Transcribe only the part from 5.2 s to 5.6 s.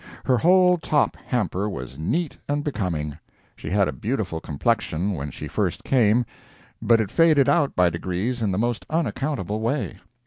she